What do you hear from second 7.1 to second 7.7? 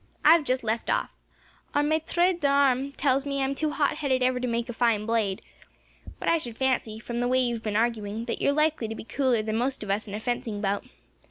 the way you have